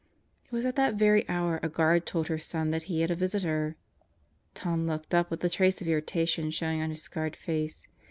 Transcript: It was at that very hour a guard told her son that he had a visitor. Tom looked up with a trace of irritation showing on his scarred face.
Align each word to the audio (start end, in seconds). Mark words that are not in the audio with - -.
It 0.45 0.51
was 0.51 0.65
at 0.65 0.75
that 0.77 0.95
very 0.95 1.29
hour 1.29 1.59
a 1.61 1.69
guard 1.69 2.07
told 2.07 2.27
her 2.27 2.39
son 2.39 2.71
that 2.71 2.81
he 2.89 3.01
had 3.01 3.11
a 3.11 3.15
visitor. 3.15 3.75
Tom 4.55 4.87
looked 4.87 5.13
up 5.13 5.29
with 5.29 5.43
a 5.43 5.49
trace 5.49 5.79
of 5.79 5.87
irritation 5.87 6.49
showing 6.49 6.81
on 6.81 6.89
his 6.89 7.03
scarred 7.03 7.35
face. 7.35 7.87